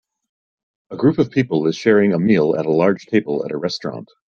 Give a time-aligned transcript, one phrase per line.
[0.89, 4.09] A group of people is sharing a meal at a large table at a restaurant.